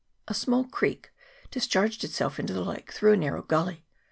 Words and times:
A 0.27 0.33
small 0.33 0.63
creek 0.63 1.11
discharged 1.51 2.03
itself 2.03 2.39
into 2.39 2.53
the 2.53 2.63
lake 2.65 2.91
through 2.91 3.13
a 3.13 3.17
narrow 3.17 3.43
gulley. 3.43 3.85